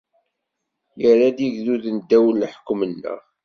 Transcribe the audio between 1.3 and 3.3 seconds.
igduden ddaw n leḥkem-nneɣ.